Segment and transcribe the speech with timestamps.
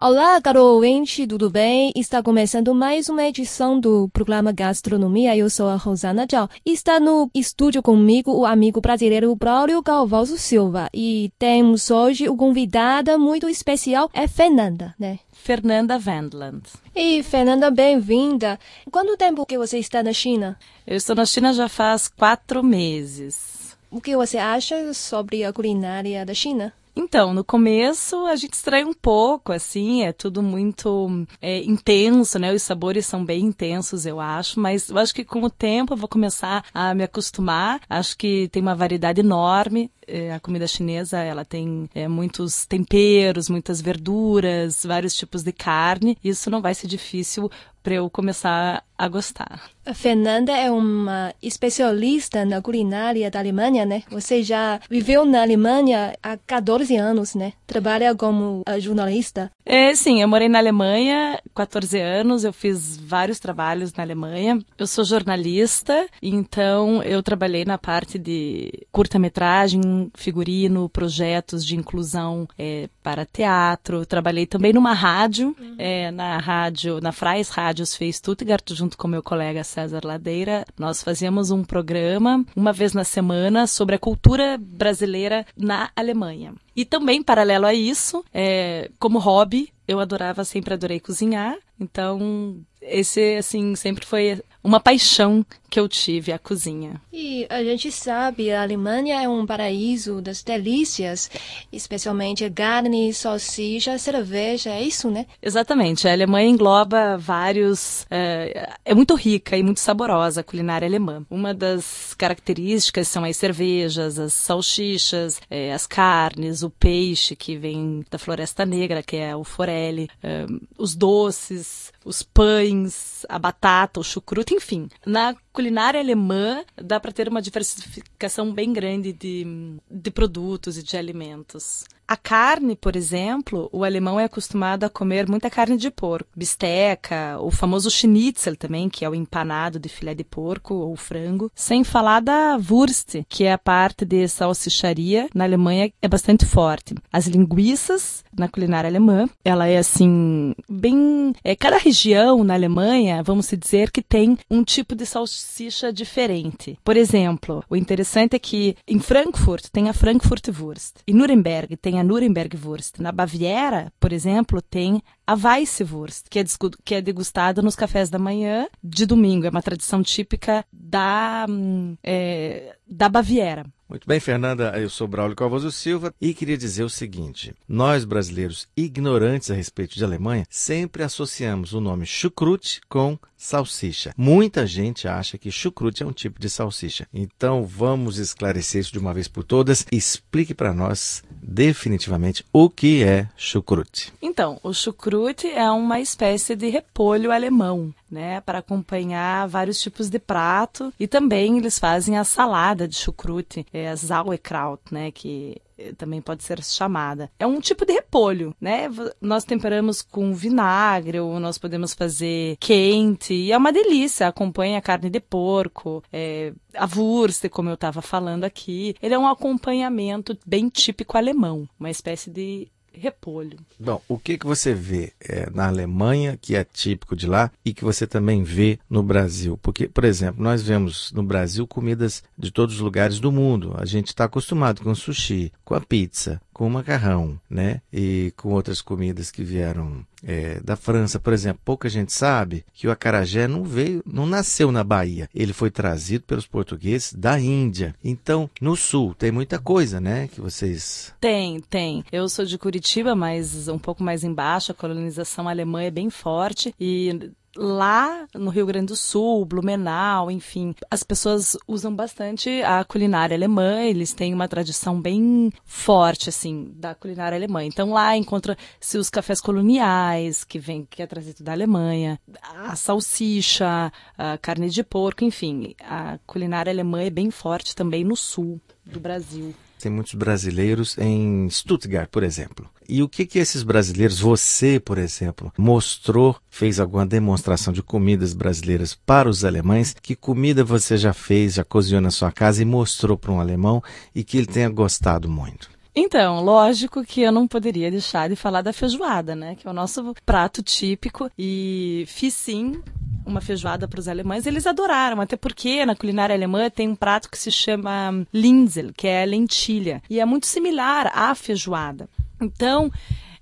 [0.00, 1.92] Olá, caro ouvinte, tudo bem?
[1.96, 5.36] Está começando mais uma edição do programa Gastronomia.
[5.36, 6.48] Eu sou a Rosana Zhao.
[6.64, 10.88] Está no estúdio comigo o amigo brasileiro Braulio Galvalso Silva.
[10.94, 15.18] E temos hoje o convidada muito especial, é Fernanda, né?
[15.32, 16.62] Fernanda Vandland.
[16.94, 18.56] E Fernanda, bem-vinda.
[18.92, 20.56] Quanto tempo que você está na China?
[20.86, 23.76] Eu estou na China já faz quatro meses.
[23.90, 26.72] O que você acha sobre a culinária da China?
[27.00, 32.52] Então, no começo a gente estranha um pouco, assim, é tudo muito é, intenso, né?
[32.52, 35.96] Os sabores são bem intensos, eu acho, mas eu acho que com o tempo eu
[35.96, 37.80] vou começar a me acostumar.
[37.88, 39.92] Acho que tem uma variedade enorme.
[40.08, 46.16] É, a comida chinesa, ela tem é, muitos temperos, muitas verduras, vários tipos de carne.
[46.24, 47.50] Isso não vai ser difícil
[47.82, 49.70] para eu começar a gostar.
[49.86, 54.02] A Fernanda é uma especialista na culinária da Alemanha, né?
[54.10, 57.54] Você já viveu na Alemanha há 14 anos, né?
[57.66, 59.50] Trabalha como uh, jornalista.
[59.64, 64.58] É, sim, eu morei na Alemanha 14 anos, eu fiz vários trabalhos na Alemanha.
[64.76, 69.80] Eu sou jornalista, então eu trabalhei na parte de curta-metragem,
[70.14, 74.04] figurino, projetos de inclusão é, para teatro.
[74.04, 75.74] Trabalhei também numa rádio, uhum.
[75.78, 77.12] é, na rádio, na
[77.48, 80.64] Rádio rádios fez Stuttgart, junto com meu colega César Ladeira.
[80.78, 86.54] Nós fazíamos um programa, uma vez na semana, sobre a cultura brasileira na Alemanha.
[86.74, 91.56] E também, paralelo a isso, é, como hobby, eu adorava, sempre adorei cozinhar.
[91.78, 97.00] Então, esse, assim, sempre foi uma paixão que eu tive, a cozinha.
[97.12, 101.30] E a gente sabe, a Alemanha é um paraíso das delícias,
[101.70, 105.26] especialmente carne, salsicha, cerveja, é isso, né?
[105.42, 106.08] Exatamente.
[106.08, 108.06] A Alemanha engloba vários.
[108.10, 111.24] É, é muito rica e muito saborosa a culinária alemã.
[111.30, 118.04] Uma das características são as cervejas, as salsichas, é, as carnes, o peixe que vem
[118.10, 120.46] da Floresta Negra, que é o forelle, é,
[120.78, 124.88] os doces, os pães, a batata, o chucrute, enfim.
[125.06, 129.46] Na culinária alemã dá para ter uma diversificação bem grande de,
[129.90, 131.84] de produtos e de alimentos.
[132.08, 137.38] A carne, por exemplo, o alemão é acostumado a comer muita carne de porco, bisteca,
[137.38, 141.84] o famoso schnitzel também, que é o empanado de filé de porco ou frango, sem
[141.84, 146.94] falar da Wurst, que é a parte de salsicharia na Alemanha é bastante forte.
[147.12, 153.48] As linguiças na culinária alemã, ela é assim bem, é cada região na Alemanha, vamos
[153.48, 156.78] dizer que tem um tipo de salsicha diferente.
[156.82, 161.97] Por exemplo, o interessante é que em Frankfurt tem a Frankfurt Wurst, em Nuremberg tem
[161.98, 162.98] a Nuremberg-Wurst.
[163.00, 166.44] Na Baviera, por exemplo, tem a Weisswurst, que é,
[166.84, 169.46] que é degustada nos cafés da manhã de domingo.
[169.46, 173.64] É uma tradição típica da, hum, é, da Baviera.
[173.88, 174.78] Muito bem, Fernanda.
[174.78, 179.94] Eu sou Braulio Calvoso Silva e queria dizer o seguinte: nós brasileiros ignorantes a respeito
[179.94, 184.12] de Alemanha sempre associamos o nome chucrute com salsicha.
[184.14, 187.08] Muita gente acha que chucrute é um tipo de salsicha.
[187.14, 189.86] Então vamos esclarecer isso de uma vez por todas.
[189.90, 194.12] Explique para nós definitivamente o que é chucrute.
[194.20, 200.18] Então, o chucrute é uma espécie de repolho alemão né, para acompanhar vários tipos de
[200.18, 205.60] prato e também eles fazem a salada de chucrute, é sauerkraut, né, que
[205.96, 207.30] também pode ser chamada.
[207.38, 208.88] É um tipo de repolho, né?
[209.20, 214.28] Nós temperamos com vinagre ou nós podemos fazer quente e é uma delícia.
[214.28, 218.94] Acompanha carne de porco, é, a wurst, como eu estava falando aqui.
[219.00, 222.68] Ele é um acompanhamento bem típico alemão, uma espécie de
[222.98, 223.58] repolho.
[223.78, 227.72] Bom, o que, que você vê é, na Alemanha, que é típico de lá, e
[227.72, 229.58] que você também vê no Brasil?
[229.62, 233.74] Porque, por exemplo, nós vemos no Brasil comidas de todos os lugares do mundo.
[233.78, 237.80] A gente está acostumado com sushi, com a pizza, com o macarrão, né?
[237.92, 241.60] E com outras comidas que vieram é, da França, por exemplo.
[241.64, 245.28] Pouca gente sabe que o acarajé não veio, não nasceu na Bahia.
[245.34, 247.94] Ele foi trazido pelos portugueses da Índia.
[248.02, 250.28] Então, no sul tem muita coisa, né?
[250.28, 252.04] Que vocês tem, tem.
[252.10, 254.72] Eu sou de Curitiba, mas um pouco mais embaixo.
[254.72, 260.74] A colonização alemã é bem forte e lá no Rio Grande do Sul, Blumenau, enfim,
[260.90, 266.94] as pessoas usam bastante a culinária alemã, eles têm uma tradição bem forte, assim, da
[266.94, 267.64] culinária alemã.
[267.64, 273.92] Então lá encontra-se os cafés coloniais, que vem, que é trazido da Alemanha, a salsicha,
[274.16, 279.00] a carne de porco, enfim, a culinária alemã é bem forte também no sul do
[279.00, 279.54] Brasil.
[279.80, 282.68] Tem muitos brasileiros em Stuttgart, por exemplo.
[282.88, 288.32] E o que que esses brasileiros, você, por exemplo, mostrou, fez alguma demonstração de comidas
[288.32, 289.94] brasileiras para os alemães?
[290.00, 293.82] Que comida você já fez, já cozinhou na sua casa e mostrou para um alemão
[294.14, 295.68] e que ele tenha gostado muito?
[295.94, 299.54] Então, lógico que eu não poderia deixar de falar da feijoada, né?
[299.54, 301.30] Que é o nosso prato típico.
[301.36, 302.80] E fiz sim
[303.26, 304.46] uma feijoada para os alemães.
[304.46, 309.06] Eles adoraram, até porque na culinária alemã tem um prato que se chama Lindsel, que
[309.06, 310.02] é lentilha.
[310.08, 312.08] E é muito similar à feijoada.
[312.40, 312.90] Então,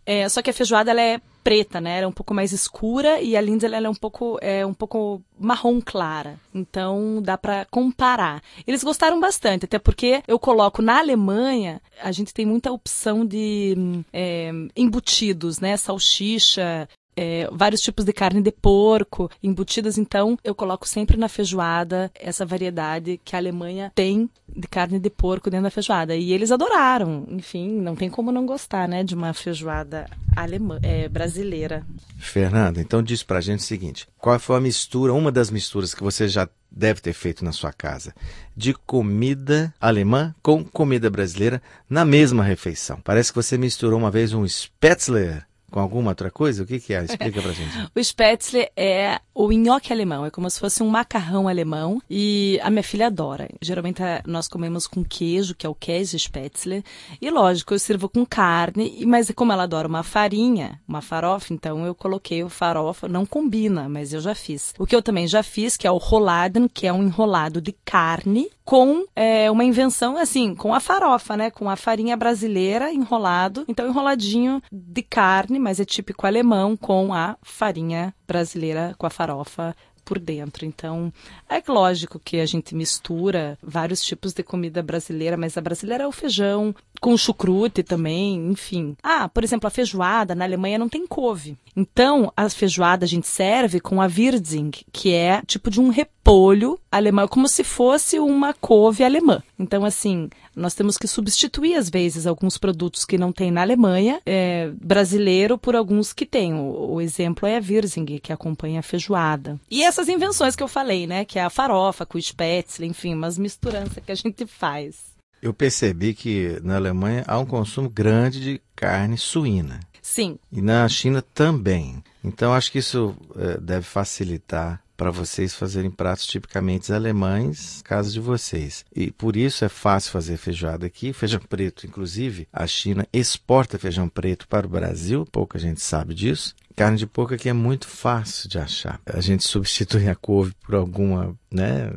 [0.04, 1.98] é, só que a feijoada ela é preta, né?
[1.98, 4.75] Ela é um pouco mais escura e a Lindsay ela é um pouco é um
[4.75, 6.40] pouco marrom clara.
[6.52, 8.43] Então dá para comparar.
[8.66, 13.76] Eles gostaram bastante, até porque eu coloco na Alemanha a gente tem muita opção de
[14.12, 15.76] é, embutidos, né?
[15.76, 19.96] Salsicha, é, vários tipos de carne de porco embutidas.
[19.96, 25.10] Então, eu coloco sempre na feijoada essa variedade que a Alemanha tem de carne de
[25.10, 26.14] porco dentro da feijoada.
[26.14, 27.26] E eles adoraram.
[27.28, 31.84] Enfim, não tem como não gostar, né, de uma feijoada alemã, é, brasileira.
[32.18, 36.02] Fernanda, então diz pra gente o seguinte: qual foi a mistura, uma das misturas que
[36.02, 38.14] você já deve ter feito na sua casa,
[38.54, 43.00] de comida alemã com comida brasileira na mesma refeição?
[43.02, 46.62] Parece que você misturou uma vez um Spätzle com alguma outra coisa?
[46.62, 47.04] O que, que é?
[47.04, 47.76] Explica pra gente.
[47.94, 52.71] o Spätzle é o nhoque alemão, é como se fosse um macarrão alemão e a
[52.71, 53.47] minha filha adora.
[53.61, 56.83] Geralmente eh, nós comemos com queijo, que é o Käse Spätzle,
[57.21, 61.85] e lógico, eu sirvo com carne, mas como ela adora uma farinha, uma farofa, então
[61.85, 64.73] eu coloquei o farofa, não combina, mas eu já fiz.
[64.79, 67.73] O que eu também já fiz, que é o Rolladen, que é um enrolado de
[67.85, 71.50] carne com é, uma invenção assim, com a farofa, né?
[71.53, 77.37] Com a farinha brasileira enrolado, então enroladinho de carne, mas é típico alemão com a
[77.43, 79.75] farinha brasileira, com a farofa
[80.06, 80.64] por dentro.
[80.64, 81.12] Então,
[81.50, 86.06] é lógico que a gente mistura vários tipos de comida brasileira, mas a brasileira é
[86.06, 88.97] o feijão, com chucrute também, enfim.
[89.03, 91.58] Ah, por exemplo, a feijoada na Alemanha não tem couve.
[91.75, 96.79] Então, a feijoada a gente serve com a Würzing, que é tipo de um repolho
[96.91, 99.43] alemão, como se fosse uma couve alemã.
[99.59, 104.20] Então, assim, nós temos que substituir, às vezes, alguns produtos que não tem na Alemanha,
[104.25, 106.55] é, brasileiro, por alguns que tem.
[106.55, 109.61] O, o, exemplo é a Würzing, que acompanha a feijoada.
[109.70, 111.25] E essas invenções que eu falei, né?
[111.25, 115.16] Que é a farofa com o spätzle, enfim, umas misturanças que a gente faz.
[115.40, 119.81] Eu percebi que na Alemanha há um consumo grande de carne suína.
[120.02, 120.38] Sim.
[120.52, 122.02] E na China também.
[122.22, 128.20] Então acho que isso é, deve facilitar para vocês fazerem pratos tipicamente alemães, casa de
[128.20, 128.84] vocês.
[128.94, 132.48] E por isso é fácil fazer feijoada aqui, feijão preto, inclusive.
[132.52, 136.54] A China exporta feijão preto para o Brasil, pouca gente sabe disso.
[136.76, 139.00] Carne de porco aqui é muito fácil de achar.
[139.06, 141.90] A gente substitui a couve por alguma né,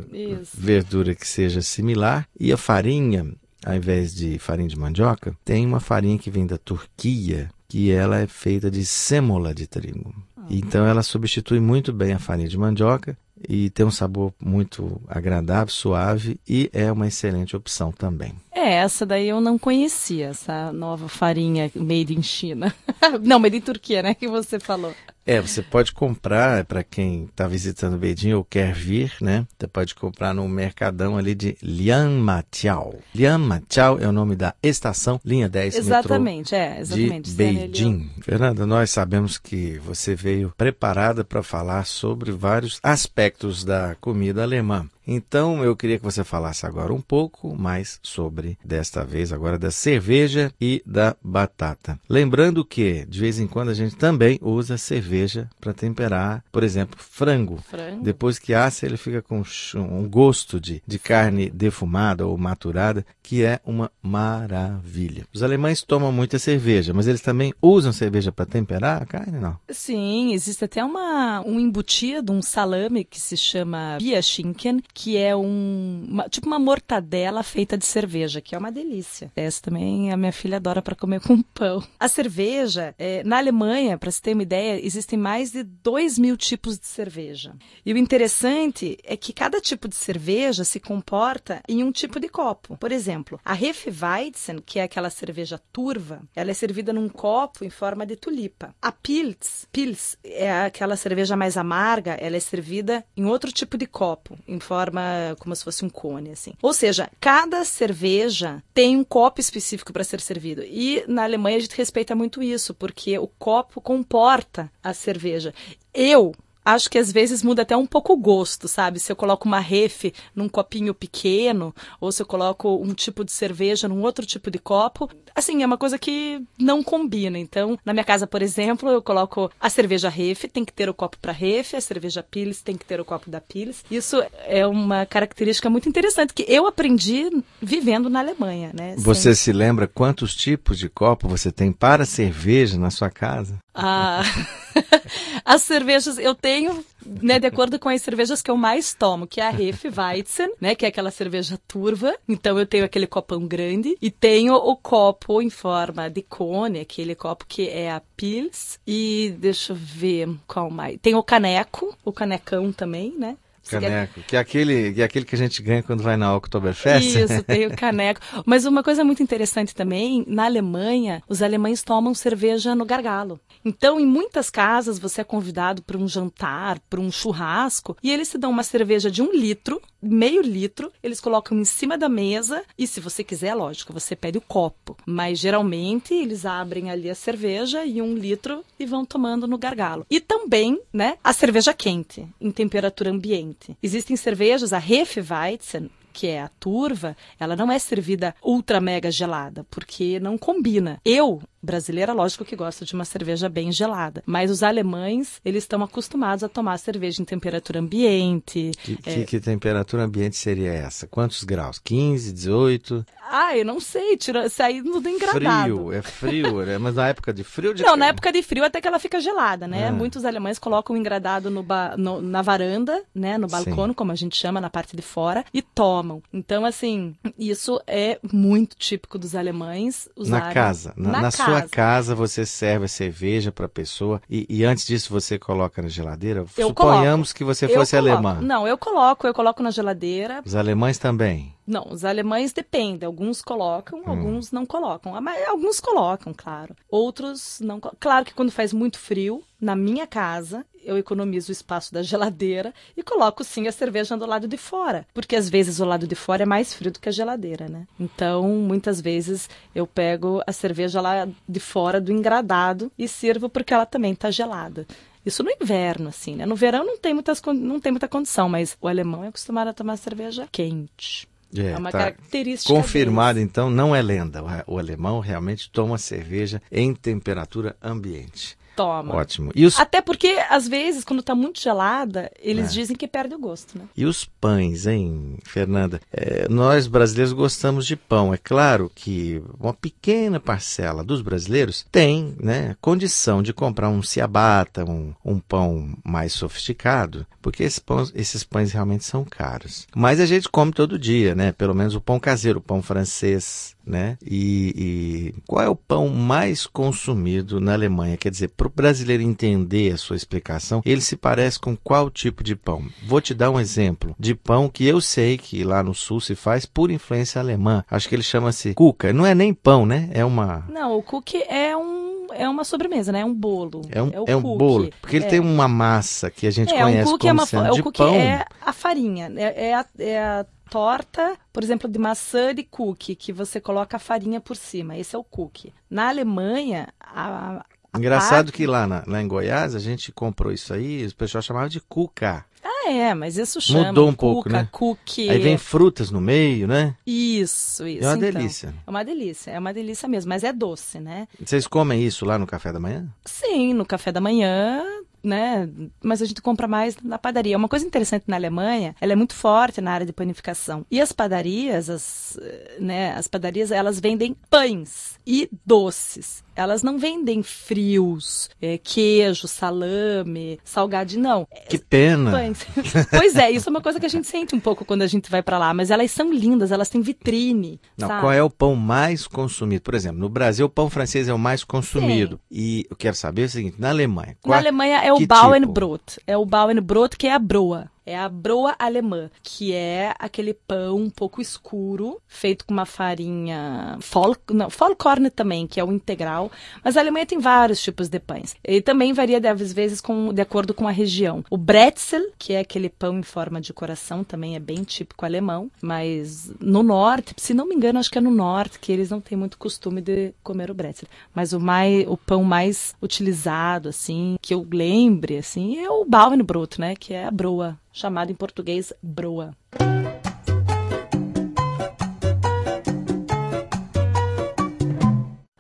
[0.54, 2.26] verdura que seja similar.
[2.40, 3.30] E a farinha,
[3.66, 8.20] ao invés de farinha de mandioca, tem uma farinha que vem da Turquia, que ela
[8.20, 10.16] é feita de sêmola de trigo.
[10.50, 13.18] Então ela substitui muito bem a farinha de mandioca
[13.48, 18.34] e tem um sabor muito agradável, suave e é uma excelente opção também.
[18.52, 22.74] É, essa daí eu não conhecia, essa nova farinha made in China.
[23.24, 24.94] não, made in Turquia, né, que você falou.
[25.30, 29.46] É, você pode comprar, para quem está visitando Beijing ou quer vir, né?
[29.60, 32.96] Você pode comprar no mercadão ali de Lianmatiao.
[33.14, 37.30] Lianmatiao é o nome da estação, linha 10 Exatamente, é, exatamente.
[37.30, 38.10] De Beijing.
[38.24, 44.90] Fernanda, nós sabemos que você veio preparada para falar sobre vários aspectos da comida alemã.
[45.12, 49.72] Então eu queria que você falasse agora um pouco mais sobre, desta vez, agora da
[49.72, 52.00] cerveja e da batata.
[52.08, 57.00] Lembrando que, de vez em quando, a gente também usa cerveja para temperar, por exemplo,
[57.00, 57.58] frango.
[57.58, 58.04] frango.
[58.04, 59.42] Depois que assa, ele fica com
[59.76, 65.26] um gosto de, de carne defumada ou maturada, que é uma maravilha.
[65.34, 69.58] Os alemães tomam muita cerveja, mas eles também usam cerveja para temperar a carne, não?
[69.72, 76.04] Sim, existe até uma, um embutido, um salame que se chama Bierschinken, que é um
[76.10, 79.32] uma, tipo uma mortadela feita de cerveja, que é uma delícia.
[79.34, 81.82] Essa também a minha filha adora para comer com pão.
[81.98, 86.36] A cerveja, é, na Alemanha, para se ter uma ideia, existem mais de 2 mil
[86.36, 87.56] tipos de cerveja.
[87.86, 92.28] E o interessante é que cada tipo de cerveja se comporta em um tipo de
[92.28, 92.76] copo.
[92.78, 97.70] Por exemplo, a Hefeweizen, que é aquela cerveja turva, ela é servida num copo em
[97.70, 98.76] forma de tulipa.
[98.82, 103.88] A Pils, Pils é aquela cerveja mais amarga, ela é servida em outro tipo de
[103.88, 106.54] copo, em forma forma como se fosse um cone, assim.
[106.62, 110.64] Ou seja, cada cerveja tem um copo específico para ser servido.
[110.64, 115.54] E na Alemanha a gente respeita muito isso, porque o copo comporta a cerveja.
[115.94, 119.00] Eu acho que às vezes muda até um pouco o gosto, sabe?
[119.00, 123.32] Se eu coloco uma refe num copinho pequeno, ou se eu coloco um tipo de
[123.32, 127.38] cerveja num outro tipo de copo, assim, é uma coisa que não combina.
[127.38, 130.94] Então, na minha casa, por exemplo, eu coloco a cerveja refe, tem que ter o
[130.94, 133.84] copo para refe, a cerveja Pils tem que ter o copo da Pils.
[133.90, 137.30] Isso é uma característica muito interessante que eu aprendi
[137.62, 138.96] vivendo na Alemanha, né?
[138.98, 139.36] Você Sem...
[139.36, 143.58] se lembra quantos tipos de copo você tem para cerveja na sua casa?
[143.74, 144.24] Ah,
[145.46, 149.42] as cervejas eu tenho, né, de acordo com as cervejas que eu mais tomo, que
[149.42, 152.16] é a Hefeweizen, né, que é aquela cerveja turva.
[152.28, 157.16] Então eu tenho aquele copão grande e tenho o copo em forma de cone, aquele
[157.16, 161.00] copo que é a Pils e deixa eu ver qual mais.
[161.02, 163.38] Tem o caneco, o canecão também, né?
[163.70, 167.18] Caneco, que é aquele, que é aquele que a gente ganha quando vai na Oktoberfest.
[167.18, 168.22] Isso, tem o caneco.
[168.46, 173.40] Mas uma coisa muito interessante também, na Alemanha, os alemães tomam cerveja no gargalo.
[173.64, 178.30] Então, em muitas casas, você é convidado para um jantar, para um churrasco, e eles
[178.30, 182.64] te dão uma cerveja de um litro, meio litro, eles colocam em cima da mesa,
[182.78, 184.96] e se você quiser, lógico, você pede o copo.
[185.06, 190.06] Mas geralmente eles abrem ali a cerveja e um litro e vão tomando no gargalo.
[190.10, 193.59] E também, né, a cerveja quente, em temperatura ambiente.
[193.82, 199.66] Existem cervejas, a Hefeweizen, que é a turva, ela não é servida ultra mega gelada,
[199.70, 201.00] porque não combina.
[201.06, 205.84] Eu, brasileira, lógico que gosto de uma cerveja bem gelada, mas os alemães, eles estão
[205.84, 208.72] acostumados a tomar cerveja em temperatura ambiente.
[208.84, 209.14] Que, é...
[209.14, 211.08] que, que temperatura ambiente seria essa?
[211.08, 211.80] Quantos graus?
[211.80, 213.06] 15, 18?
[213.32, 215.76] Ah, eu não sei, tira, saindo do engradado.
[215.76, 216.78] Frio, é frio, né?
[216.78, 219.20] mas na época de frio de Não, na época de frio até que ela fica
[219.20, 219.88] gelada, né?
[219.88, 219.92] Ah.
[219.92, 221.96] Muitos alemães colocam o engradado no, ba...
[221.98, 223.38] no, na varanda, né?
[223.38, 226.24] No balcão, como a gente chama, na parte de fora, e tomam.
[226.34, 230.48] Então, assim, isso é muito típico dos alemães usarem.
[230.48, 231.49] Na casa, na, na, na casa.
[231.50, 235.82] Sua casa você serve a cerveja para a pessoa e, e, antes disso você coloca
[235.82, 236.46] na geladeira?
[236.58, 237.38] Eu Suponhamos coloco.
[237.38, 238.40] que você fosse alemã.
[238.42, 240.42] Não, eu coloco, eu coloco na geladeira.
[240.46, 241.54] Os alemães também?
[241.66, 243.06] Não, os alemães dependem.
[243.06, 244.04] Alguns colocam, hum.
[244.08, 245.14] alguns não colocam.
[245.48, 246.76] Alguns colocam, claro.
[246.90, 247.80] Outros não.
[248.00, 252.74] Claro que quando faz muito frio, na minha casa, eu economizo o espaço da geladeira
[252.98, 255.06] e coloco sim a cerveja do lado de fora.
[255.14, 257.88] Porque às vezes o lado de fora é mais frio do que a geladeira, né?
[258.00, 263.74] Então, muitas vezes eu pego a cerveja lá de fora do engradado e sirvo porque
[263.74, 264.86] ela também está gelada.
[265.26, 266.46] Isso no inverno, assim, né?
[266.46, 269.74] No verão não tem, muitas, não tem muita condição, mas o alemão é acostumado a
[269.74, 271.28] tomar cerveja quente.
[271.56, 272.74] É, é uma tá característica.
[272.74, 274.42] Confirmado, então, não é lenda.
[274.66, 279.14] O alemão realmente toma cerveja em temperatura ambiente toma.
[279.14, 279.52] Ótimo.
[279.54, 279.78] Os...
[279.78, 282.74] Até porque, às vezes, quando está muito gelada, eles é.
[282.74, 283.84] dizem que perde o gosto, né?
[283.96, 286.00] E os pães, hein, Fernanda?
[286.14, 288.34] É, nós brasileiros gostamos de pão.
[288.34, 294.86] É claro que uma pequena parcela dos brasileiros tem né, condição de comprar um ciabatta,
[294.86, 299.88] um, um pão mais sofisticado, porque esses pães, esses pães realmente são caros.
[299.94, 301.52] Mas a gente come todo dia, né?
[301.52, 304.18] Pelo menos o pão caseiro, o pão francês, né?
[304.24, 308.18] E, e, qual é o pão mais consumido na Alemanha?
[308.18, 312.44] Quer dizer, para o brasileiro entender a sua explicação, ele se parece com qual tipo
[312.44, 312.86] de pão?
[313.04, 316.36] Vou te dar um exemplo de pão que eu sei que lá no sul se
[316.36, 317.84] faz por influência alemã.
[317.90, 319.12] Acho que ele chama-se cuca.
[319.12, 320.10] Não é nem pão, né?
[320.14, 320.66] É uma.
[320.70, 322.00] Não, o cookie é um
[322.32, 323.22] é uma sobremesa, né?
[323.22, 323.82] É um bolo.
[323.90, 324.90] É um, é, é um bolo.
[325.02, 325.30] Porque ele é.
[325.30, 327.82] tem uma massa que a gente é, conhece um como é uma, sendo é, de
[327.82, 328.14] o pão.
[328.14, 329.32] é a farinha.
[329.36, 333.98] É, é, a, é a torta, por exemplo, de maçã de cookie, que você coloca
[333.98, 334.98] a farinha por cima.
[334.98, 335.74] Esse é o cookie.
[335.90, 337.66] Na Alemanha, a
[337.96, 338.52] Engraçado parte...
[338.54, 341.80] que lá, na, lá em Goiás a gente comprou isso aí, o pessoal chamava de
[341.80, 342.46] cuca.
[342.64, 344.68] Ah, é, mas isso chama Mudou um pouco, né?
[344.72, 345.30] Cookie.
[345.30, 346.96] Aí vem frutas no meio, né?
[347.06, 348.04] Isso, isso.
[348.04, 348.76] É uma então, delícia.
[348.86, 351.28] É uma delícia, é uma delícia mesmo, mas é doce, né?
[351.44, 353.08] Vocês comem isso lá no café da manhã?
[353.26, 354.84] Sim, no café da manhã
[355.24, 355.70] né?
[356.02, 357.58] Mas a gente compra mais na padaria.
[357.58, 360.86] Uma coisa interessante na Alemanha, ela é muito forte na área de panificação.
[360.90, 362.40] E as padarias, as,
[362.80, 366.44] né, as padarias, elas vendem pães e doces.
[366.60, 371.48] Elas não vendem frios, é, queijo, salame, salgadinho, não.
[371.70, 372.32] Que pena.
[372.32, 372.68] Pães.
[373.10, 375.32] pois é, isso é uma coisa que a gente sente um pouco quando a gente
[375.32, 377.80] vai para lá, mas elas são lindas, elas têm vitrine.
[377.98, 378.20] Não, sabe?
[378.20, 379.84] qual é o pão mais consumido?
[379.84, 382.36] Por exemplo, no Brasil o pão francês é o mais consumido.
[382.36, 382.42] Sim.
[382.52, 384.36] E eu quero saber o seguinte, na Alemanha.
[384.42, 386.04] Qual, na Alemanha é o Bauernbrot.
[386.06, 386.22] Tipo?
[386.28, 387.90] É o Bauernbrot que é a broa.
[388.10, 393.98] É a broa alemã, que é aquele pão um pouco escuro, feito com uma farinha
[394.02, 396.52] folk, não, Vollkorn também, que é o integral,
[396.84, 398.56] mas a Alemanha tem vários tipos de pães.
[398.64, 401.44] E também varia às vezes com, de acordo com a região.
[401.50, 405.70] O Brezel, que é aquele pão em forma de coração, também é bem típico alemão,
[405.82, 409.22] mas no norte, se não me engano, acho que é no norte que eles não
[409.22, 411.08] têm muito costume de comer o Brezel.
[411.34, 416.80] Mas o mais o pão mais utilizado assim, que eu lembre assim, é o Bauernbrot,
[416.80, 419.54] né, que é a broa, chamada em português broa.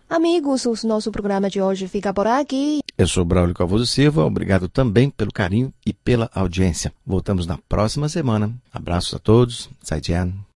[0.09, 2.79] Amigos, o nosso programa de hoje fica por aqui.
[2.97, 6.91] Eu sou Braulio Calvoso Silva, obrigado também pelo carinho e pela audiência.
[7.05, 8.51] Voltamos na próxima semana.
[8.73, 9.69] Abraços a todos.
[9.85, 10.33] Zaijian.